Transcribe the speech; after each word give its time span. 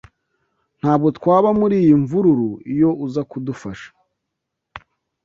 Ntabwo 0.79 1.07
twaba 1.17 1.49
muri 1.59 1.75
iyi 1.83 1.93
mvururu 2.03 2.51
iyo 2.73 2.89
uza 3.05 3.21
kudufasha. 3.31 3.89